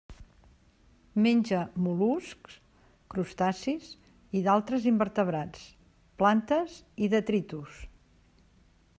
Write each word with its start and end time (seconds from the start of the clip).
Menja 1.25 1.57
mol·luscs, 1.87 2.55
crustacis 3.13 3.91
i 4.39 4.41
d'altres 4.47 4.87
invertebrats, 4.93 5.67
plantes 6.23 6.79
i 7.05 7.11
detritus. 7.15 7.77